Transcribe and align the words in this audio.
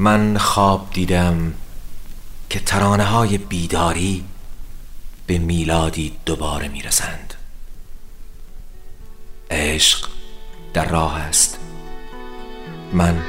من 0.00 0.38
خواب 0.38 0.88
دیدم 0.92 1.54
که 2.50 2.60
ترانه 2.60 3.04
های 3.04 3.38
بیداری 3.38 4.24
به 5.26 5.38
میلادی 5.38 6.16
دوباره 6.26 6.68
می‌رسند. 6.68 7.34
عشق 9.50 10.08
در 10.74 10.88
راه 10.88 11.16
است. 11.16 11.58
من 12.92 13.22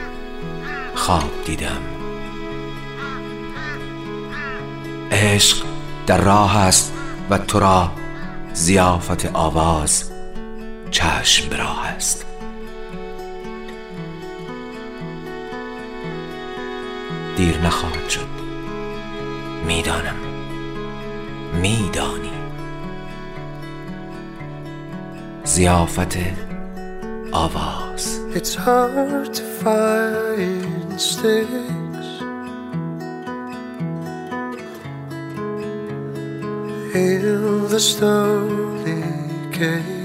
خواب 0.95 1.31
دیدم. 1.45 1.81
عشق 5.11 5.65
در 6.07 6.21
راه 6.21 6.57
است 6.57 6.93
و 7.29 7.37
تو 7.37 7.59
را 7.59 7.91
زیافت 8.53 9.25
آواز 9.25 10.11
چشم 10.91 11.49
به 11.49 11.57
راه 11.57 11.87
است. 11.87 12.30
دیر 17.37 17.57
نخواهد 17.57 18.09
شد 18.09 18.27
می‌دانم 19.67 20.15
میدانی 21.61 22.31
زیافت 25.43 26.17
آواز 27.31 28.21
It's 28.33 28.55
hard 28.55 29.33
to 29.33 29.43
find 29.61 30.99
sticks 30.99 32.09
in 36.95 37.67
the 37.67 37.79
stony 37.79 39.03
cave. 39.51 40.00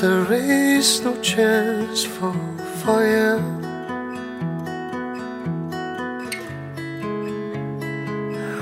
There 0.00 0.32
is 0.32 1.00
no 1.00 1.20
chance 1.20 2.04
for 2.04 2.32
fire. 2.84 3.40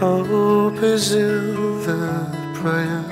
Hope 0.00 0.82
is 0.82 1.12
in 1.12 1.82
the 1.82 2.24
prayer. 2.54 3.04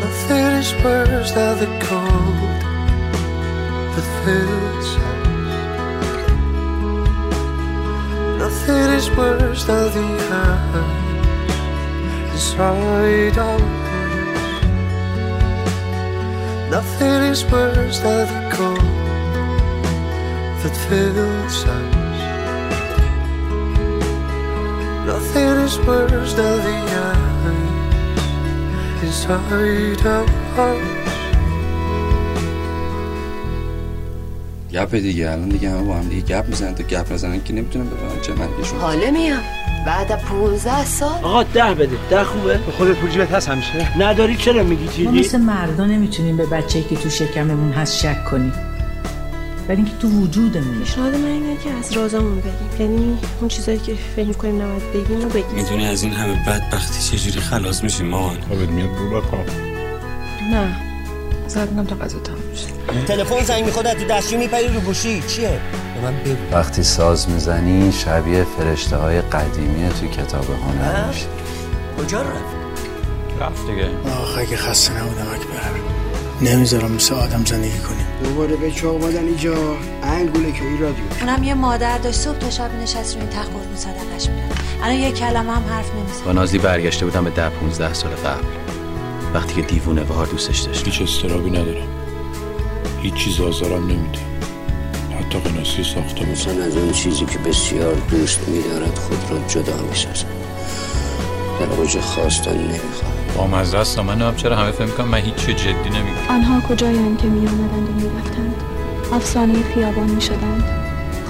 Nothing 0.00 0.46
is 0.62 0.72
worse 0.82 1.32
than 1.32 1.58
the 1.58 1.68
cold 1.84 2.62
that 3.94 4.08
fills 4.24 5.17
Nothing 8.68 8.92
is 8.98 9.08
worse 9.16 9.64
than 9.64 9.92
the 9.94 10.08
ice 10.30 10.76
inside 12.34 13.38
our 13.38 13.58
hearts. 13.58 14.66
Nothing 16.70 17.22
is 17.32 17.40
worse 17.50 17.98
than 18.00 18.26
the 18.28 18.40
cold 18.54 18.84
that 20.60 20.76
fills 20.86 21.64
us. 21.64 21.78
Nothing 25.06 25.56
is 25.64 25.76
worse 25.86 26.32
than 26.34 26.58
the 26.66 26.76
ice 27.08 27.48
inside 29.02 30.04
our 30.04 31.07
گپ 34.72 34.94
دیگه 34.94 35.30
الان 35.30 35.48
دیگه 35.48 35.70
همه 35.70 35.82
با 35.82 35.94
هم 35.94 36.08
دیگه 36.08 36.22
گپ 36.26 36.48
می‌زنن. 36.48 36.74
تو 36.74 36.82
گپ 36.82 37.12
نزنن 37.12 37.44
که 37.44 37.52
نمی‌تونم 37.52 37.90
بفهمن 37.90 38.20
چه 38.22 38.32
مرگشون 38.32 38.78
حاله 38.80 39.10
میام. 39.10 39.40
بعد 39.86 40.12
از 40.12 40.18
15 40.20 40.84
سال؟ 40.84 41.08
آقا 41.22 41.42
ده 41.42 41.74
بده. 41.74 41.96
ده 42.10 42.24
خوبه؟ 42.24 42.58
به 42.58 42.72
خودت 42.72 42.96
پول 42.96 43.10
جیبت 43.10 43.32
هست 43.32 43.48
همیشه؟ 43.48 43.98
نداری؟ 43.98 44.36
چرا 44.36 44.62
میگی 44.62 44.84
ما 44.84 44.90
چیزی 44.90 45.08
مثل 45.08 45.40
مردا 45.40 45.86
نمی‌تونیم 45.86 46.36
به 46.36 46.46
بچه‌ای 46.46 46.84
که 46.84 46.96
تو 46.96 47.10
شکممون 47.10 47.72
هست 47.72 47.96
شک 47.96 48.24
کنیم. 48.24 48.52
ولی 49.68 49.76
اینکه 49.76 49.92
تو 50.00 50.08
وجودمونه 50.08 50.78
پیشنهاد 50.80 51.14
من 51.14 51.26
اینه 51.26 51.56
که 51.56 51.70
از 51.70 51.92
رازمون 51.92 52.40
بگیم 52.40 52.80
یعنی 52.80 53.18
اون 53.40 53.48
چیزایی 53.48 53.78
که 53.78 53.94
فکر 54.16 54.32
کنیم 54.32 54.62
نباید 54.62 54.82
بگیم 54.94 55.20
رو 55.20 55.28
بگیم. 55.28 55.54
می‌دونی 55.54 55.86
از 55.86 56.02
این 56.02 56.12
همه 56.12 56.44
بدبختی 56.46 57.16
چجوری 57.16 57.40
خلاص 57.40 57.84
میشیم 57.84 58.06
مامان؟ 58.06 58.36
خوابت 58.40 58.68
میاد 58.68 58.90
برو 58.90 59.20
بخواب 59.20 59.46
نه. 60.50 60.87
زد 61.48 61.70
میگم 61.70 61.86
تا 61.86 61.96
غذا 61.96 62.18
تموم 62.18 63.04
تلفن 63.06 63.44
زنگ 63.44 63.64
می‌خواد 63.64 63.86
از 63.86 63.96
تو 63.96 64.04
دستشوی 64.04 64.36
میپری 64.38 64.68
رو 64.68 64.80
گوشی. 64.80 65.22
چیه؟ 65.22 65.60
به 65.94 66.00
من 66.02 66.14
بگو. 66.24 66.56
وقتی 66.56 66.82
ساز 66.82 67.28
می‌زنی 67.30 67.92
شبیه 67.92 68.46
فرشته 68.58 68.96
های 68.96 69.20
قدیمی 69.20 69.88
تو 69.88 70.06
کتاب 70.06 70.44
هنر 70.44 71.08
میشه 71.08 71.26
کجا 71.98 72.22
رفت؟ 72.22 72.58
رفت 73.40 73.66
دیگه. 73.66 73.88
آخه 74.22 74.40
اگه 74.40 74.56
خسته 74.56 75.00
نبودم 75.00 75.22
اکبر 75.22 75.70
نمی‌ذارم 76.40 76.92
مثل 76.92 77.14
آدم 77.14 77.44
زندگی 77.44 77.78
کنیم 77.78 78.06
دوباره 78.24 78.56
به 78.56 78.70
چه 78.70 78.86
اومدن 78.86 79.24
اینجا؟ 79.24 79.54
انگوله 80.02 80.52
که 80.52 80.62
این 80.62 80.78
رادیو. 80.78 81.04
اونم 81.20 81.44
یه 81.44 81.54
مادر 81.54 81.98
داشت 81.98 82.20
صبح 82.20 82.38
تا 82.38 82.50
شب 82.50 82.70
نشست 82.82 83.14
روی 83.14 83.22
این 83.22 83.30
تخت 83.30 83.50
قربون 83.52 83.76
صدقش 83.76 84.28
میرن 84.28 84.48
الان 84.82 84.96
یه 84.96 85.12
کلمه 85.12 85.52
هم 85.52 85.62
حرف 85.68 85.90
نمی‌زنه. 85.94 86.24
با 86.24 86.32
نازی 86.32 86.58
برگشته 86.58 87.04
بودم 87.04 87.24
به 87.24 87.30
ده 87.30 87.48
15 87.48 87.94
سال 87.94 88.10
قبل. 88.10 88.44
وقتی 89.34 89.54
که 89.54 89.62
دیوونه 89.62 90.04
بهار 90.04 90.26
دوستش 90.26 90.58
داشت 90.58 90.86
هیچ 90.86 91.02
استرابی 91.02 91.50
ندارم. 91.50 91.88
هیچ 93.02 93.14
چیز 93.14 93.40
آزارم 93.40 93.82
نمیده. 93.82 94.18
حتی 95.20 95.38
قناسی 95.38 95.84
ساخته 95.84 96.24
انسان 96.24 96.60
از 96.60 96.76
اون 96.76 96.92
چیزی 96.92 97.24
که 97.24 97.38
بسیار 97.38 97.94
دوست 97.94 98.48
میدارد 98.48 98.98
خود 98.98 99.18
را 99.30 99.38
جدا 99.48 99.82
می‌سازد. 99.90 100.26
در 101.60 101.66
اوج 101.66 101.98
خواستن 101.98 102.58
نمی‌خواد 102.58 103.12
با 103.36 103.46
مزه 103.46 103.78
است 103.78 103.98
من 103.98 104.22
هم 104.22 104.36
چرا 104.36 104.56
همه 104.56 104.70
فکر 104.70 104.84
می‌کنم 104.84 105.08
من 105.08 105.18
هیچ 105.18 105.34
چی 105.34 105.54
جدی 105.54 105.90
نمیگم. 105.90 106.28
آنها 106.30 106.60
کجایند 106.60 107.18
که 107.18 107.26
میآمدند 107.26 107.88
و 107.88 107.92
می‌رفتند؟ 107.92 108.54
افسانه 109.12 109.62
خیابان 109.74 110.10
می‌شدند. 110.10 110.64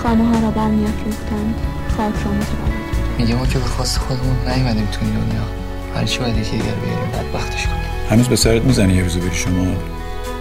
خانه 0.03 0.25
ها 0.25 0.41
را 0.41 0.51
برمیافروختند. 0.51 1.55
خاک 1.97 2.15
را 2.25 2.33
متبرد 2.33 3.19
میگه 3.19 3.35
ما 3.35 3.47
که 3.47 3.59
به 3.59 3.65
خواست 3.65 3.99
خودمون 3.99 4.37
نیومدیم 4.49 4.89
تو 4.93 4.99
این 5.03 5.11
دنیا. 5.11 5.58
برای 5.99 6.09
چی 6.09 6.19
باید 6.19 6.39
یکی 6.39 6.51
دیگر 6.51 6.65
بیاریم 6.65 7.11
بدبختش 7.11 7.67
کنیم 7.67 8.11
هنوز 8.11 8.29
به 8.29 8.37
سرت 8.37 8.63
می‌زنی 8.63 8.95
یه 8.95 9.03
روزو 9.03 9.21
بری 9.21 9.35
شما؟ 9.35 9.67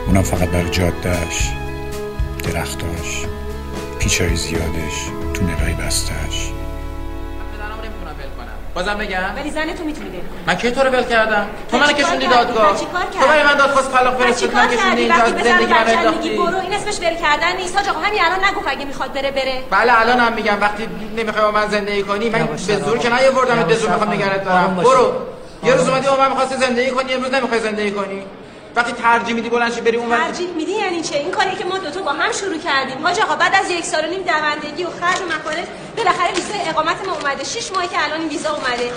اونم 0.07 0.21
فقط 0.21 0.49
برای 0.49 0.69
جادهش 0.69 1.49
درختاش 2.43 3.25
پیچای 3.99 4.35
زیادش 4.35 4.97
تو 5.33 5.43
نقای 5.43 5.73
بستش 5.73 6.51
بازم 8.73 8.93
بگم. 8.93 9.19
ولی 9.35 9.51
زن 9.51 9.73
تو 9.73 9.83
می‌تونی 9.83 10.09
بری 10.09 10.21
من 10.47 10.55
کی 10.55 10.71
تو 10.71 10.81
رو 10.81 10.89
ول 10.89 11.03
کردم؟ 11.03 11.45
تو 11.71 11.77
منو 11.77 11.93
کشوندی؟ 11.93 12.27
دادگاه. 12.27 12.77
تو 12.77 13.27
برای 13.27 13.43
من؟ 13.43 13.53
دادخواست 13.53 13.91
طلاق 13.91 14.21
فرستادی. 14.21 14.55
من 14.55 14.67
کشوندی 14.67 15.01
اینجا 15.01 15.25
زندگی 15.25 15.73
من 15.73 15.97
انداختی 15.97 16.29
برو 16.37 16.59
این 16.59 16.73
اسمش 16.73 16.99
بری 16.99 17.15
کردن 17.15 17.57
نیست. 17.57 17.77
آقا 17.77 17.99
همین 17.99 18.19
الان 18.25 18.39
نگو 18.45 18.61
اگه 18.67 18.85
می‌خواد 18.85 19.13
بره 19.13 19.31
بره. 19.31 19.63
بله 19.69 20.01
الان 20.01 20.19
هم 20.19 20.33
میگم. 20.33 20.61
وقتی 20.61 20.83
نمی‌خوای 21.17 21.45
با 21.45 21.51
من 21.51 21.67
زندگی 21.69 22.03
کنی 22.03 22.29
من 22.29 22.45
به 22.45 22.57
زور. 22.57 22.97
که 22.97 23.09
نیاوردم 23.09 23.63
به 23.63 23.75
زور 23.75 23.89
می‌خوام 23.89 24.09
آروم 24.09 24.43
دارم. 24.43 24.75
برو. 24.75 25.13
یه 25.63 25.73
روز 25.73 25.89
اومدی 25.89 26.07
با 26.07 26.17
من 26.17 26.29
زندگی 26.57 26.91
کنی 26.91 27.13
امروز 27.13 27.33
نمی‌خوای 27.33 27.59
زندگی 27.59 27.91
کنی. 27.91 28.23
وقتی 28.77 28.91
ترجیح 28.91 29.35
میدی 29.35 29.49
بلند 29.49 29.73
شی 29.73 29.81
بری 29.81 29.97
اون 29.97 30.09
ترجیح 30.09 30.49
میدی؟ 30.49 30.71
یعنی 30.71 31.01
چه 31.01 31.17
این 31.17 31.31
کاری 31.31 31.55
که 31.55 31.65
ما 31.65 31.77
دو 31.77 31.89
تا 31.89 32.01
با 32.01 32.11
هم 32.11 32.31
شروع 32.31 32.57
کردیم. 32.57 33.07
حاج 33.07 33.19
آقا 33.19 33.35
بعد 33.35 33.55
از 33.55 33.69
یک 33.71 33.85
سال 33.85 34.05
و 34.05 34.07
نیم 34.07 34.21
دوندگی 34.21 34.83
و 34.83 34.87
خرج 34.99 35.19
و 35.21 35.25
مخارج 35.25 35.67
بالاخره 35.97 36.31
ویزای 36.35 36.69
اقامت 36.69 37.07
ما 37.07 37.13
اومده. 37.13 37.43
6 37.43 37.71
ماهی 37.71 37.87
که 37.87 38.03
الان 38.03 38.19
این 38.19 38.29
ویزا 38.29 38.49
اومده. 38.49 38.91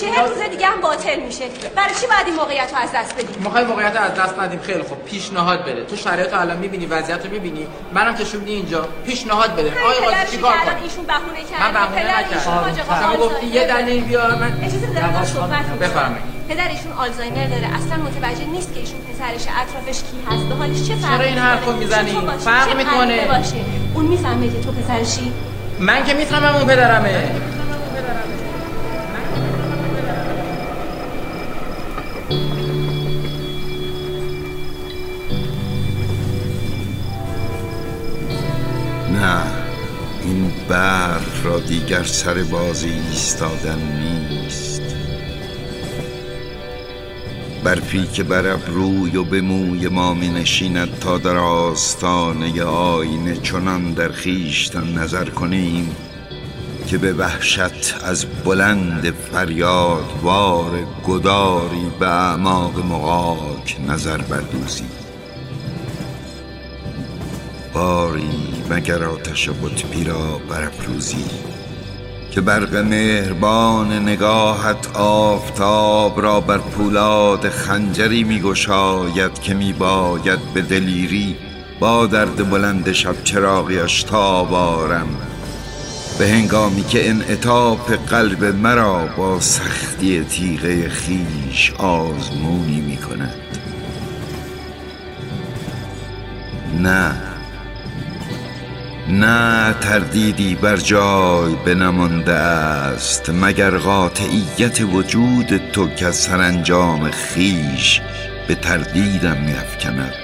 چهل 0.00 0.28
روز 0.28 0.38
دیگه 0.50 0.66
هم 0.66 0.80
باطل 0.80 1.20
میشه. 1.20 1.44
برای 1.76 1.94
چی 2.00 2.06
باید 2.06 2.26
این 2.26 2.34
موقعیت 2.34 2.70
رو 2.72 2.78
از 2.78 2.92
دست 2.94 3.14
بدیم؟ 3.14 3.36
می‌خوای 3.44 3.64
موقعیت 3.64 3.96
رو 3.96 4.02
از 4.02 4.14
دست 4.14 4.38
ندیم. 4.38 4.60
خیلی 4.60 4.82
خوب. 4.82 5.04
پیشنهاد 5.04 5.64
بده. 5.64 5.84
تو 5.84 5.96
شرایط 5.96 6.34
الان 6.34 6.56
می‌بینی 6.56 6.86
وضعیت 6.86 7.24
رو 7.26 7.30
می‌بینی. 7.30 7.66
منم 7.92 8.14
کشوندی 8.14 8.52
اینجا. 8.52 8.88
پیشنهاد 9.06 9.56
بده. 9.56 9.70
قاضی 9.82 10.00
پدرش 10.00 10.30
چیکار 10.30 10.52
که 10.52 10.60
الان 10.60 10.74
کنم 10.74 10.82
ایشون 10.82 11.04
بهونه 11.04 11.44
کرد 11.50 11.62
من 11.62 11.72
بهونه 11.72 12.18
نکردم. 12.18 12.50
آقا 12.50 13.02
شما 13.02 13.16
گفتی 13.16 13.46
یه 13.46 13.66
دلیل 13.66 14.04
بیار. 14.04 14.34
من 14.34 14.58
اجازه 14.62 14.86
بده 14.86 15.18
من 15.18 15.24
صحبت. 15.24 15.64
بفرمایید. 15.80 16.31
پدر 16.48 16.68
ایشون 16.68 16.92
آلزایمر 16.92 17.46
داره. 17.46 17.66
اصلا 17.66 17.96
متوجه 17.96 18.44
نیست 18.44 18.74
که 18.74 18.80
ایشون 18.80 19.00
پسرش 19.00 19.46
اطرافش 19.60 19.98
کی 19.98 20.16
هست. 20.30 20.44
به 20.44 20.54
حالش 20.54 20.88
چه 20.88 20.94
فرقی 20.94 21.16
چرا 21.16 21.24
این 21.24 21.38
حرفو 21.38 21.72
می‌کنه؟ 21.72 22.02
می‌زنی؟ 22.02 22.38
فرق 22.38 22.76
می‌کنه. 22.76 23.26
باشه؟ 23.26 23.56
اون 23.94 24.06
می‌فهمه 24.06 24.48
که 24.48 24.60
تو 24.60 24.72
پسرشی؟ 24.72 25.32
من 25.80 26.04
که 26.04 26.14
می‌فهمم 26.14 26.54
اون 26.54 26.66
پدرمه. 26.66 27.30
نه. 39.12 39.42
این 40.24 40.52
برق 40.68 41.44
را 41.44 41.58
دیگر 41.58 42.04
سر 42.04 42.34
بازی 42.34 42.92
ایستادن 43.10 43.78
نیست. 43.78 44.61
برفی 47.64 48.06
که 48.06 48.22
بر 48.22 48.46
ابروی 48.52 49.16
و 49.16 49.24
به 49.24 49.40
موی 49.40 49.88
ما 49.88 50.14
می 50.14 50.28
نشیند 50.28 50.98
تا 50.98 51.18
در 51.18 51.36
آستانه 51.36 52.62
آینه 52.62 53.36
چنان 53.36 53.92
در 53.92 54.12
خیشتن 54.12 54.98
نظر 54.98 55.24
کنیم 55.24 55.96
که 56.86 56.98
به 56.98 57.12
وحشت 57.12 57.94
از 58.04 58.26
بلند 58.44 59.10
فریادوار 59.10 60.70
گداری 61.06 61.90
به 62.00 62.08
اعماق 62.08 62.78
مغاک 62.86 63.76
نظر 63.88 64.18
بردوزی 64.18 64.84
باری 67.74 68.64
مگر 68.70 69.04
آتش 69.04 69.48
قطبی 69.48 70.04
را 70.04 70.40
برافروزی؟ 70.48 71.24
که 72.32 72.40
برق 72.40 72.76
مهربان 72.76 73.92
نگاهت 73.92 74.96
آفتاب 74.96 76.22
را 76.22 76.40
بر 76.40 76.58
پولاد 76.58 77.48
خنجری 77.48 78.24
میگشاید 78.24 79.40
که 79.40 79.54
میباید 79.54 80.38
به 80.54 80.62
دلیری 80.62 81.36
با 81.80 82.06
درد 82.06 82.50
بلند 82.50 82.92
شب 82.92 83.24
چراغیش 83.24 84.02
تابارم 84.02 85.06
به 86.18 86.28
هنگامی 86.28 86.84
که 86.84 87.10
انعطاف 87.10 87.90
قلب 87.90 88.44
مرا 88.44 89.06
با 89.16 89.40
سختی 89.40 90.24
تیغه 90.24 90.88
خیش 90.88 91.72
آزمونی 91.78 92.80
می 92.80 92.96
کند 92.96 93.34
نه. 96.80 97.31
نه 99.08 99.74
تردیدی 99.80 100.54
بر 100.54 100.76
جای 100.76 101.54
بنمانده 101.66 102.32
است 102.32 103.30
مگر 103.30 103.70
قاطعیت 103.70 104.80
وجود 104.80 105.60
تو 105.72 105.88
که 105.88 106.10
سرانجام 106.10 107.10
خیش 107.10 108.00
به 108.48 108.54
تردیدم 108.54 109.36
میافکند؟ 109.46 110.14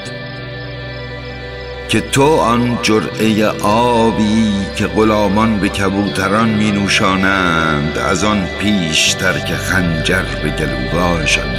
که 1.88 2.00
تو 2.00 2.36
آن 2.36 2.78
جرعه 2.82 3.46
آبی 3.62 4.52
که 4.76 4.86
غلامان 4.86 5.60
به 5.60 5.68
کبوتران 5.68 6.48
می 6.48 6.72
نوشانند 6.72 7.98
از 7.98 8.24
آن 8.24 8.46
پیشتر 8.58 9.38
که 9.38 9.54
خنجر 9.54 10.22
به 10.42 10.50
گلوگاهشان 10.50 11.54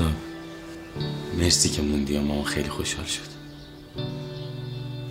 مهتا 0.00 0.10
مرسی 1.38 1.68
که 1.68 1.82
موندی 1.82 2.16
و 2.16 2.20
ماما 2.20 2.44
خیلی 2.44 2.68
خوشحال 2.68 3.04
شد. 3.04 3.38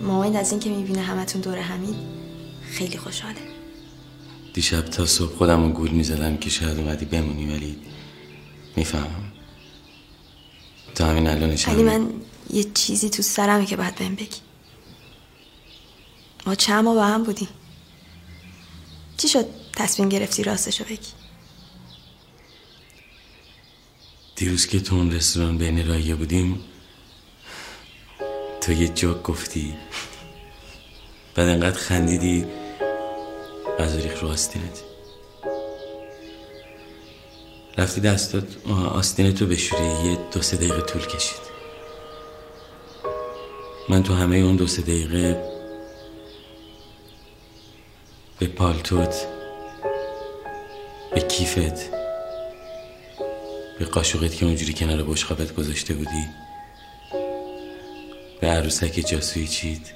مامان 0.02 0.36
از 0.36 0.50
اینکه 0.50 0.70
می‌بینه 0.70 1.02
همتون 1.02 1.40
دور 1.40 1.58
همین 1.58 1.94
خیلی 2.70 2.98
خوشحاله. 2.98 3.40
دیشب 4.54 4.82
تا 4.82 5.06
صبح 5.06 5.36
خودم 5.36 5.62
رو 5.62 5.72
گول 5.72 5.90
می‌زدم 5.90 6.36
که 6.36 6.50
شاید 6.50 6.78
اومدی 6.78 7.04
بمونی 7.04 7.52
ولی 7.52 7.76
می‌فهمم. 8.76 9.32
تا 10.94 11.06
همین 11.06 11.26
الانش 11.26 11.68
ولی 11.68 11.82
من 11.82 12.10
یه 12.50 12.64
چیزی 12.74 13.10
تو 13.10 13.22
سرمه 13.22 13.66
که 13.66 13.76
باید 13.76 13.94
بهم 13.94 14.14
بگی. 14.14 14.40
ما 16.46 16.54
چند 16.54 16.84
ما 16.84 16.94
با 16.94 17.04
هم 17.04 17.22
بودیم. 17.22 17.48
چی 19.16 19.28
شد؟ 19.28 19.46
تصمیم 19.76 20.08
گرفتی 20.08 20.42
راستشو 20.42 20.84
بگی؟ 20.84 21.17
دیروز 24.38 24.66
که 24.66 24.80
تو 24.80 24.94
اون 24.94 25.12
رستوران 25.12 25.58
بین 25.58 25.88
رایه 25.88 26.14
بودیم 26.14 26.64
تو 28.60 28.72
یه 28.72 28.88
جوک 28.88 29.22
گفتی 29.22 29.74
بعد 31.34 31.48
انقدر 31.48 31.78
خندیدی 31.78 32.46
از 33.78 33.96
ریخ 33.96 34.22
رو 34.22 34.28
آستینت. 34.28 34.82
رفتی 37.78 38.00
دستات 38.00 38.66
آستین 38.94 39.34
تو 39.34 39.46
بشوری 39.46 40.10
یه 40.10 40.18
دو 40.32 40.42
سه 40.42 40.56
دقیقه 40.56 40.80
طول 40.80 41.02
کشید. 41.06 41.40
من 43.88 44.02
تو 44.02 44.14
همه 44.14 44.36
اون 44.36 44.56
دو 44.56 44.66
سه 44.66 44.82
دقیقه 44.82 45.42
به 48.38 48.46
پالتوت 48.46 49.26
به 51.14 51.20
کیفت 51.20 51.97
به 53.78 53.84
قاشقت 53.84 54.34
که 54.34 54.46
اونجوری 54.46 54.72
کنار 54.72 55.02
بشقابت 55.02 55.54
گذاشته 55.54 55.94
بودی؟ 55.94 56.26
به 58.40 58.46
عروسک 58.46 59.04
جاسویی 59.06 59.48
چید 59.48 59.86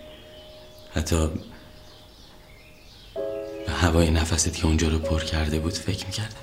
حتی 0.94 1.28
به 3.66 3.72
هوای 3.72 4.10
نفست 4.10 4.54
که 4.54 4.66
اونجا 4.66 4.88
رو 4.88 4.98
پر 4.98 5.20
کرده 5.20 5.58
بود 5.58 5.72
فکر 5.72 6.06
می‌کردم. 6.06 6.36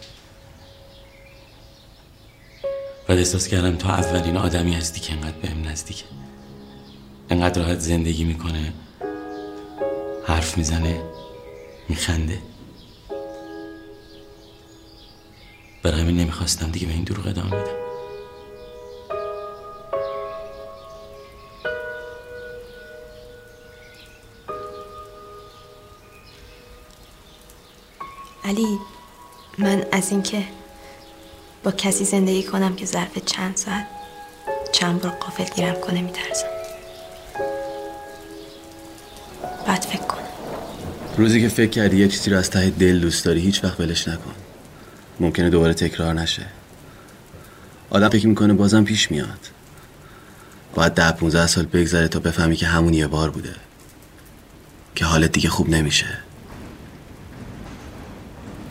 و 3.10 3.12
احساس 3.12 3.48
کردم 3.48 3.76
تو 3.76 3.90
اولین 3.90 4.38
آدمی 4.38 4.74
هستی 4.74 5.00
که 5.00 5.14
انقدر 5.14 5.38
بهم 5.42 5.68
نزدیکه. 5.68 6.04
انقدر 7.30 7.62
راحت 7.62 7.80
زندگی 7.80 8.24
می‌کنه 8.24 8.74
حرف 10.26 10.58
می‌زنه 10.58 11.02
میخنده. 11.90 12.42
برای 15.90 16.02
همین 16.02 16.18
نمی‌خواستم 16.18 16.72
دیگه 16.72 16.88
به 16.88 16.94
این 16.94 17.04
دروغ 17.04 17.28
ادامه 17.28 17.50
بدم. 17.50 17.72
علی 28.44 28.80
من 29.58 29.86
از 29.92 30.12
اینکه 30.12 30.44
با 31.64 31.72
کسی 31.72 32.06
زندگی 32.06 32.44
کنم 32.44 32.76
که 32.76 32.86
ظرف 32.86 33.18
چند 33.26 33.58
ساعت 33.58 33.88
چند 34.72 35.02
بار 35.02 35.12
قافل 35.12 35.56
گیرم 35.56 35.76
کنه 35.82 36.02
میترسم. 36.02 36.48
بعد 39.68 39.82
فکر 39.82 40.02
کنم. 40.02 40.24
روزی 41.18 41.42
که 41.42 41.50
فکر 41.50 41.70
کردی 41.70 41.98
یه 41.98 42.08
چیزی 42.08 42.30
رو 42.30 42.38
از 42.38 42.50
ته 42.50 42.70
دل 42.70 43.00
دوست 43.00 43.26
داری 43.26 43.40
هیچ 43.40 43.64
وقت 43.64 43.80
ولش 43.80 44.08
نکن. 44.08 44.49
ممکنه 45.20 45.50
دوباره 45.50 45.74
تکرار 45.74 46.14
نشه. 46.14 46.46
آدم 47.90 48.10
فکر 48.10 48.28
می‌کنه 48.28 48.54
بازم 48.54 48.84
پیش 48.84 49.12
میاد. 49.12 49.50
باید 50.76 50.94
ده 50.94 51.12
15 51.12 51.48
سال 51.48 51.66
بگذره 51.66 52.08
تا 52.08 52.20
بفهمی 52.20 52.56
که 52.56 52.68
همون 52.68 52.94
یه 52.94 53.08
بار 53.08 53.30
بوده. 53.30 53.56
که 54.96 55.06
حالت 55.06 55.32
دیگه 55.32 55.50
خوب 55.50 55.70
نمیشه. 55.70 56.18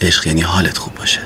عشق 0.00 0.26
یعنی 0.26 0.40
حالت 0.40 0.78
خوب 0.78 0.95
باشه. 0.95 1.21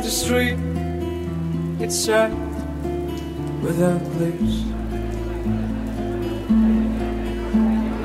At 0.00 0.04
the 0.04 0.10
street, 0.10 0.56
it's 1.78 1.94
sad 1.94 2.32
without 3.60 4.02
leaves. 4.16 4.64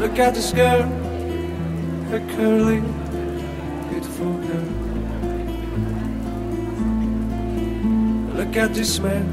Look 0.02 0.20
at 0.20 0.36
this 0.36 0.52
girl, 0.52 0.84
her 2.10 2.20
curly, 2.36 2.82
beautiful 3.90 4.34
hair. 4.42 4.66
Look 8.40 8.58
at 8.58 8.74
this 8.74 9.00
man, 9.00 9.25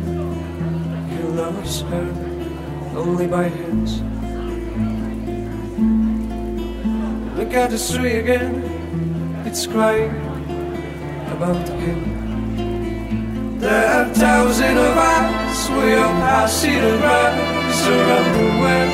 he 1.11 1.23
loves 1.35 1.81
her 1.81 2.07
only 2.95 3.26
by 3.26 3.49
hands. 3.49 4.02
Look 7.37 7.54
at 7.54 7.71
the 7.71 7.78
street 7.78 8.21
again, 8.21 8.54
it's 9.47 9.66
crying 9.66 10.14
about 11.26 11.69
him. 11.69 12.12
There 13.62 13.71
are 13.71 14.11
thousands 14.12 14.75
of 14.76 14.95
high, 14.99 16.49
see 16.49 16.75
the 16.83 16.99
rise 16.99 17.83
around 17.87 18.28
the 18.35 18.47
world. 18.59 18.90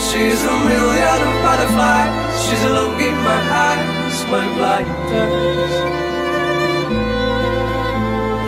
She's 0.00 0.40
a 0.40 0.56
million 0.72 1.20
of 1.28 1.34
butterflies, 1.44 2.12
she's 2.48 2.62
a 2.64 2.72
look 2.72 2.96
in 2.96 3.16
my 3.28 3.40
eyes, 3.68 4.16
my 4.32 4.44
blinders. 4.56 5.74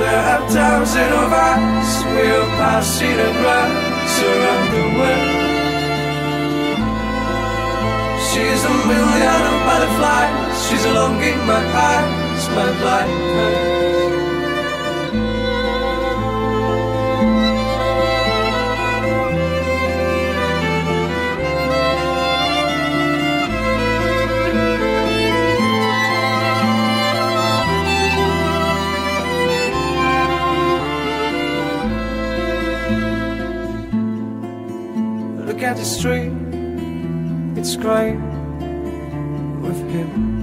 There 0.00 0.23
are 0.32 0.42
thousands 0.49 1.12
of 1.20 1.28
high, 1.28 2.80
see 2.80 3.12
the 3.12 3.28
rise 3.44 4.16
around 4.25 4.66
the 4.73 4.85
world. 4.97 5.37
She's 8.25 8.62
a 8.64 8.75
million 8.88 9.40
of 9.52 9.58
butterflies, 9.68 10.32
she's 10.64 10.85
a 10.87 10.92
look 10.97 11.20
in 11.20 11.38
my 11.44 11.61
eyes, 11.76 12.27
my. 12.54 12.78
Look 35.46 35.62
at 35.62 35.76
the 35.76 35.84
street, 35.84 36.32
it's 37.58 37.76
crying 37.76 38.20
with 39.60 39.80
him. 39.90 40.38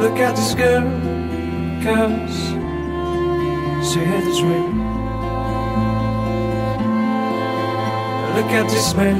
Look 0.00 0.18
at 0.20 0.36
this 0.36 0.54
girl, 0.54 0.84
cause 1.82 2.38
she 3.88 3.98
had 3.98 4.22
a 4.22 4.34
dream. 4.40 4.78
Look 8.36 8.50
at 8.52 8.68
this 8.70 8.94
man, 8.94 9.18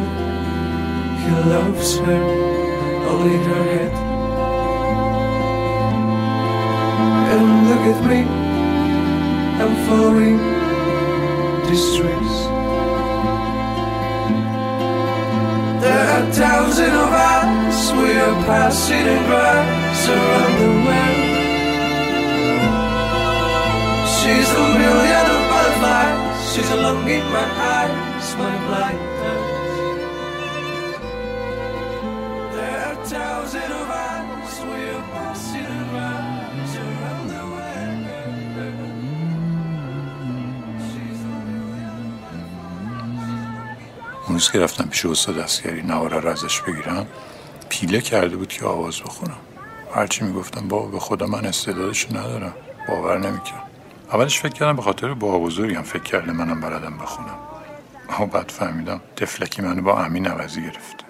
he 1.22 1.30
loves 1.50 1.98
her, 1.98 2.22
only 3.08 3.36
her 3.36 3.64
head. 3.74 3.92
And 7.32 7.68
look 7.68 7.84
at 7.92 8.00
me, 8.10 8.20
I'm 9.60 9.74
falling 9.88 10.38
distress. 11.68 12.57
Are 16.18 16.32
thousands 16.32 16.98
of 17.04 17.12
us, 17.14 17.92
we 17.92 18.10
are 18.18 18.38
passing 18.42 19.06
in 19.06 19.22
grass 19.28 20.08
around 20.08 20.54
the 20.62 20.70
world. 20.84 21.20
She's 24.16 24.50
a 24.50 24.66
million 24.82 25.26
of 25.36 25.42
butterflies, 25.50 26.52
she's 26.52 26.70
along 26.72 27.08
in 27.08 27.24
my 27.30 27.46
eyes, 27.78 28.34
my 28.34 28.54
blindness. 28.66 29.17
روز 44.38 44.50
که 44.50 44.58
رفتم 44.58 44.84
پیش 44.88 45.06
استاد 45.06 45.38
اسکری 45.38 45.82
نوارا 45.82 46.18
رو 46.18 46.28
ازش 46.28 46.60
بگیرم 46.60 47.06
پیله 47.68 48.00
کرده 48.00 48.36
بود 48.36 48.48
که 48.48 48.64
آواز 48.64 49.00
بخونم. 49.00 49.36
هرچی 49.94 50.24
می‌گفتم 50.24 50.68
بابا 50.68 50.86
به 50.86 50.98
خدا 50.98 51.26
من 51.26 51.46
استعدادش 51.46 52.10
ندارم. 52.10 52.54
باور 52.88 53.18
نمی‌کرد. 53.18 53.62
اولش 54.12 54.40
فکر 54.40 54.52
کردم 54.52 54.76
به 54.76 54.82
خاطر 54.82 55.14
با 55.14 55.38
بزرگم 55.38 55.82
فکر 55.82 56.02
کرده 56.02 56.32
منم 56.32 56.60
بلدم 56.60 56.98
بخونم. 56.98 57.38
اما 58.10 58.26
بعد 58.26 58.50
فهمیدم 58.50 59.00
تفلکی 59.16 59.62
منو 59.62 59.82
با 59.82 60.04
امین 60.04 60.26
عوضی 60.26 60.62
گرفته. 60.62 61.04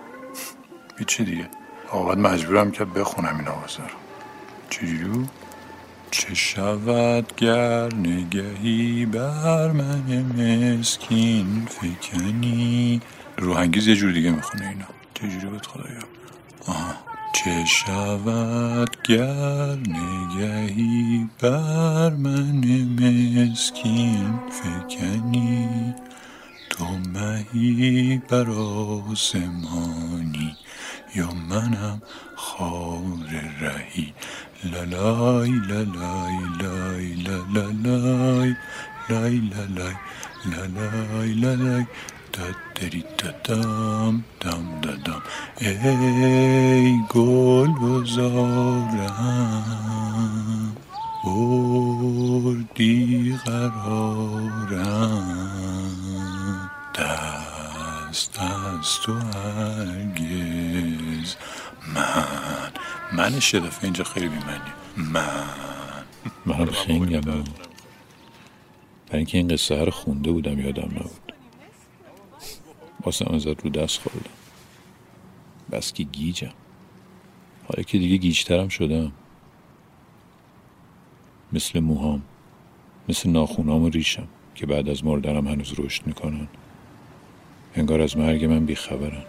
هیچی 0.99 1.25
دیگه. 1.25 1.49
آقا 1.91 2.05
بعد 2.05 2.19
مجبورم 2.19 2.71
کرد 2.71 2.95
بخونم 2.95 3.37
این 3.39 3.49
آوازه 3.49 3.83
رو. 3.83 3.99
چجوری؟ 4.71 5.29
چه 6.11 6.35
شود 6.35 7.37
گر 7.37 7.95
نگهی 7.95 9.07
بر 9.07 9.73
من 9.73 10.25
مسکین 10.79 11.69
فکنی 11.71 13.01
روحنگیز 13.39 13.89
یه 13.89 13.97
جور 13.97 14.13
دیگه 14.13 14.31
می‌خونه 14.31 14.69
اینا. 14.69 14.85
چجوری 15.15 15.47
بود 15.47 15.67
خدایا؟ 15.67 16.01
آها. 16.67 16.95
چه 17.35 17.65
شود 17.65 19.03
گر 19.03 19.77
نگهی 19.77 21.29
بر 21.41 22.11
من 22.11 22.65
مسکین 23.51 24.41
فکنی؟ 24.51 25.95
تو 26.71 26.85
مهی 26.85 28.23
بر 28.29 28.51
آسمانی 29.11 30.57
یا 31.15 31.31
منم 31.33 32.03
خار 32.35 33.03
رهی؟ 33.61 34.15
لالای 34.65 35.51
لالای 35.51 36.39
لای 36.61 37.15
لالای 37.15 38.57
لای 39.09 39.39
لالای 39.39 39.95
لالای 40.47 41.35
لالای 41.35 41.87
دادم 43.19 44.25
دم 44.41 44.81
دادم 44.83 45.23
ای 45.61 47.01
گل 47.09 47.69
بزارم 47.69 49.59
بردی 51.25 53.39
قرارم. 53.47 55.51
دست 56.95 58.41
از 58.41 59.01
تو 59.03 59.15
هرگز. 59.15 60.15
من 61.95 62.73
من 63.13 63.41
شدفه 63.41 63.85
اینجا 63.85 64.05
خیلی 64.05 64.29
بیمنی 64.29 64.73
من. 64.97 65.23
منم 66.47 66.71
خیلی 66.71 67.19
برای 67.19 67.45
اینکه 69.13 69.39
این 69.39 69.49
قصه 69.49 69.85
رو 69.85 69.91
خونده 69.91 70.33
بودم 70.33 70.59
یادم 70.59 70.91
نبود. 70.97 71.28
واسه 73.09 73.35
ازت 73.35 73.65
رو 73.65 73.71
دست 73.71 74.01
خوردم. 74.01 74.31
بس 75.73 75.93
که 75.93 76.03
گیجم. 76.03 76.53
حالا 77.69 77.83
که 77.83 77.99
دیگه 77.99 78.17
گیجترم 78.17 78.69
شدم. 78.69 79.13
مثل 81.53 81.81
موهام. 81.81 82.23
مثل 83.09 83.31
ناخونام 83.31 83.83
و 83.83 83.89
ریشم 83.89 84.29
که 84.55 84.67
بعد 84.67 84.89
از 84.89 85.05
مردنم 85.05 85.49
هنوز 85.49 85.73
رشد 85.79 86.07
می‌کنن. 86.07 86.49
انگار 87.77 88.01
از 88.01 88.17
مرگ 88.17 88.45
من 88.45 88.67
بیخبرن. 88.67 89.23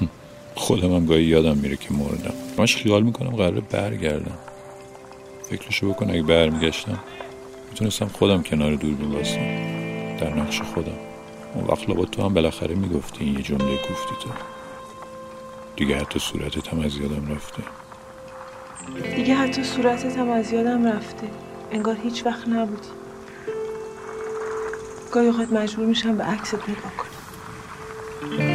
خودم 0.54 0.94
هم 0.94 1.06
گاهی 1.06 1.24
یادم 1.24 1.56
میره 1.56 1.76
که 1.76 1.92
مردم. 1.94 2.34
منش 2.58 2.76
خیال 2.76 3.02
می‌کنم 3.02 3.30
قراره 3.30 3.60
برگردم. 3.60 4.38
فکرشو 5.42 5.88
بکن 5.88 6.10
اگه 6.10 6.22
برمیگشتم 6.22 6.98
می‌تونستم 7.70 8.06
خودم 8.08 8.42
کنار 8.42 8.74
دوربین 8.74 9.10
باشم 9.10 9.62
در 10.16 10.34
نقش 10.34 10.60
خودم. 10.62 11.11
اون 11.54 11.64
وقت 11.64 11.88
لابد 11.88 12.10
تو 12.10 12.22
هم 12.22 12.34
بالاخره 12.34 12.74
می‌گفتی 12.74 13.24
این 13.24 13.34
یه 13.34 13.42
جمله 13.42 13.74
گفتی 13.76 14.14
تو. 14.22 14.30
دیگه 15.76 15.96
حتی 15.96 16.18
صورتت 16.18 16.68
هم 16.68 16.80
از 16.80 16.96
یادم 16.96 17.32
رفته. 17.32 17.62
دیگه 19.16 19.34
حتی 19.34 19.64
صورتت 19.64 20.18
هم 20.18 20.30
از 20.30 20.52
یادم 20.52 20.86
رفته. 20.86 21.30
انگار 21.70 21.96
هیچ 22.02 22.26
وقت 22.26 22.48
نبودی. 22.48 22.88
گاهی 25.12 25.26
اوقات 25.26 25.52
مجبور 25.52 25.86
میشم 25.86 26.16
به 26.16 26.24
عکست 26.24 26.54
نگاه 26.54 26.92
کنم. 26.96 28.51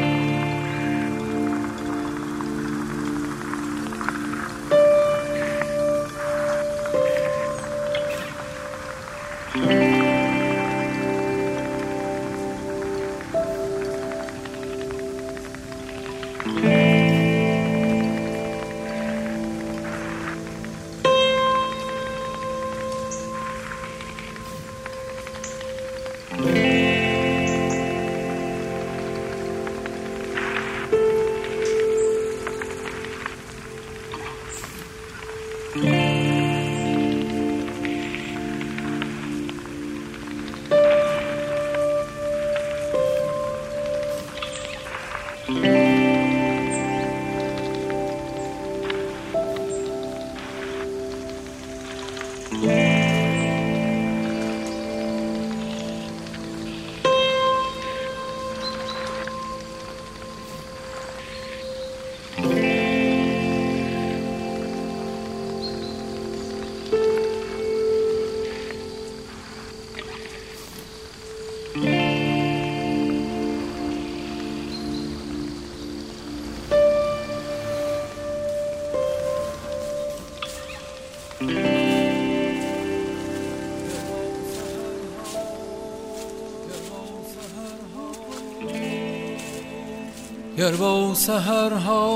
گر 90.57 90.71
با 90.71 91.13
سهرها 91.13 92.07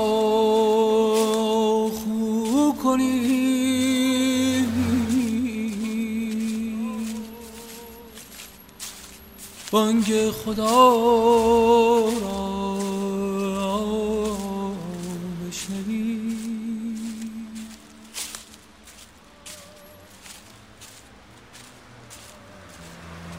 خو 1.88 2.72
کنی. 2.82 3.52
بانگ 9.70 10.30
خدا 10.30 10.94
را 12.20 13.84
بشنوی. 15.48 16.18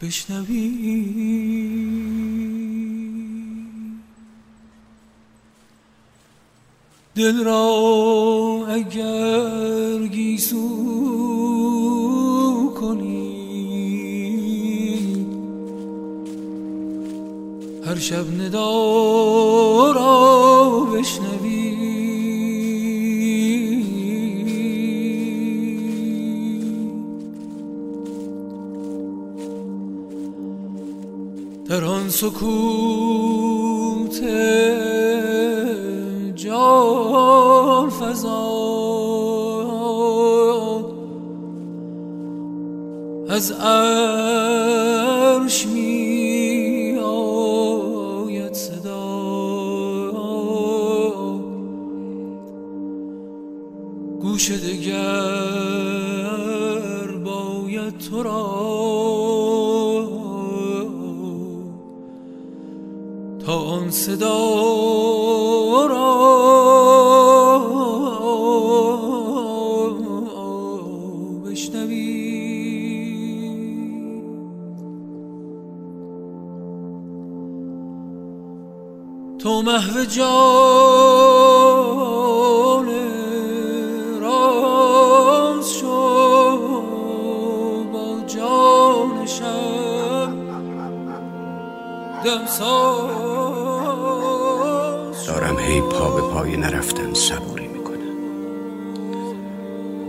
بشنوی. 0.01 1.03
دل 7.15 7.43
را 7.43 8.65
اگر 8.67 10.07
گیسو 10.07 10.69
کنی 12.79 13.33
هر 17.85 17.95
شب 17.99 18.31
ندا 18.41 19.91
را 19.91 20.79
بشنوی. 20.93 21.62
سکوت 32.23 34.17
جان 36.35 37.89
فضا 37.89 38.63
از 43.29 43.51
عرش 43.51 44.87
می 45.67 46.97
آید 47.03 48.53
صدا. 48.53 49.11
گوش 54.21 54.51
دگر 54.51 55.47
باید 57.25 57.97
تو 57.97 58.23
را. 58.23 59.02
صدا 63.93 65.85
را. 65.85 66.13
بشنوی. 71.45 72.33
تو 79.39 79.61
محو 79.61 80.05
جان 80.05 80.33
راز 84.21 85.73
شو 85.73 86.57
با 87.93 88.23
جان 88.27 89.25
شب. 89.25 90.33
دمساز 92.23 92.92
دارم 95.27 95.59
هی 95.59 95.81
پا 95.81 96.15
به 96.15 96.21
پای 96.21 96.57
نرفتن 96.57 97.13
صبوری 97.13 97.67
می‌کنم. 97.67 98.15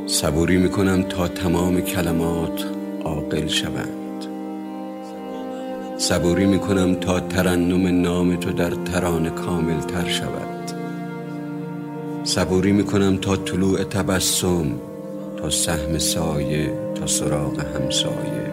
صبوری 0.06 0.56
می‌کنم 0.56 1.02
تا 1.02 1.28
تمام 1.28 1.80
کلمات 1.80 2.64
عاقل 3.04 3.46
شوند. 3.46 4.26
صبوری 5.98 6.46
می‌کنم 6.46 6.94
تا 6.94 7.20
ترنم 7.20 8.02
نام 8.02 8.36
تو 8.36 8.52
در 8.52 8.70
ترانه 8.70 9.30
کامل 9.30 9.80
تر 9.80 10.08
شود. 10.08 10.70
صبوری 12.24 12.72
می‌کنم 12.72 13.16
تا 13.16 13.36
طلوع 13.36 13.84
تبسم 13.84 14.66
تا 15.36 15.50
سهم 15.50 15.98
سایه 15.98 16.72
تا 16.94 17.06
سراغ 17.06 17.60
همسایه. 17.60 18.50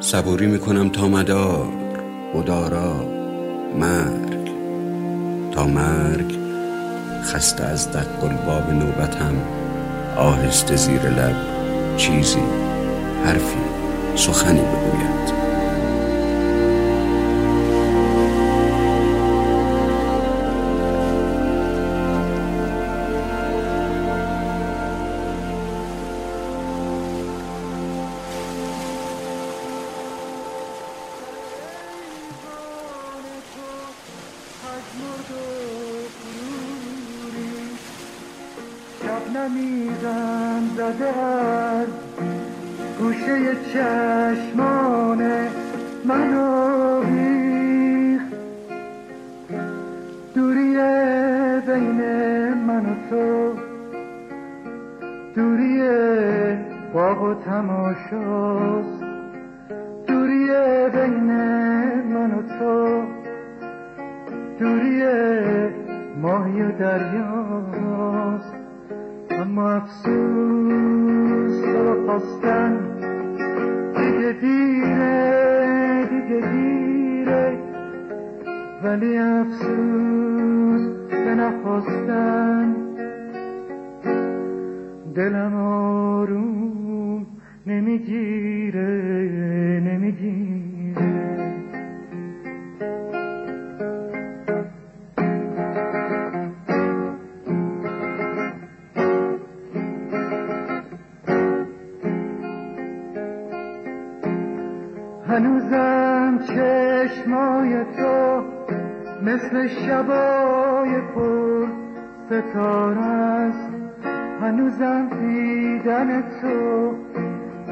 صبوری 0.00 0.46
می‌کنم 0.46 0.88
تا 0.88 1.08
مدار 1.08 1.68
مدارا 2.34 2.94
مرگ 3.78 4.27
مرگ 5.66 6.38
خسته 7.22 7.64
از 7.64 7.92
دق 7.92 8.24
الباب 8.24 8.70
نوبتم 8.70 9.34
آهسته 10.16 10.76
زیر 10.76 11.02
لب 11.02 11.36
چیزی 11.96 12.42
حرفی 13.24 13.58
سخنی 14.16 14.60
بگوید. 14.60 15.47
بین 51.66 52.00
من 52.66 52.86
و 52.86 52.94
تو. 53.10 53.54
دوری 55.34 55.82
باغ 56.94 57.22
و 57.22 57.34
تماشاست. 57.34 59.02
دوری 60.06 60.48
بین 60.94 61.30
من 62.12 62.30
و 62.30 62.42
تو. 62.58 63.02
دوری 64.58 65.02
ماهی 66.22 66.62
و 66.62 66.72
دریاست. 66.72 68.54
اما 69.30 69.70
افسوس 69.70 71.60
تو 71.60 72.06
خواستن. 72.06 72.78
دیگه 73.96 74.32
دیره 74.40 76.06
دیگه 76.10 76.40
دیره. 76.52 77.58
ولی 78.84 79.18
افسوس 79.18 80.37
به 81.28 81.34
نخواستن. 81.34 82.74
دلم 85.14 85.54
آروم 85.54 87.26
نمی‌گیره 87.66 88.90
نمی‌گیره. 89.84 91.02
هنوزم 105.26 106.38
چشمای 106.38 107.84
تو 107.84 108.42
مثل 109.22 109.66
شبای 109.66 110.27
ستاره 112.38 112.98
است. 112.98 113.70
هنوزم 114.40 115.08
دیدن 115.08 116.22
تو 116.40 116.94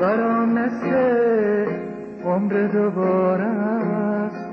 برام 0.00 0.48
مثل 0.48 0.94
عمر 2.24 2.52
دوباره 2.66 3.44
است. 3.44 4.46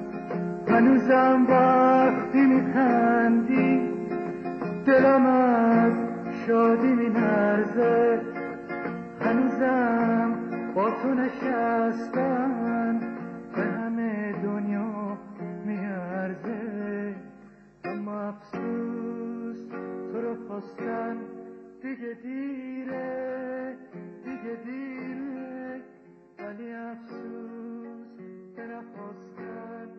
هنوزم 0.68 1.46
وقتی 1.50 2.46
میخندی 2.46 3.82
دلم 4.86 5.26
از 5.26 5.94
شادی 6.48 6.94
مینرزه 6.94 8.22
هنوزم 9.22 10.32
با 10.76 10.90
تو 10.90 11.14
نشستن 11.14 13.00
به 13.56 13.62
همه 13.62 14.34
دنیا 14.44 15.18
میارزه. 15.66 17.16
اما 17.86 18.22
افسوس 18.22 18.93
رستن 20.64 21.18
دیگه 21.82 22.14
دیره 22.24 23.78
دیگه 24.24 24.56
دیره. 24.66 25.82
ولی 26.40 26.74
افسوس 26.74 28.08
که 28.56 28.62
نخواستن 28.62 29.90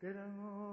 دلمو 0.00 0.65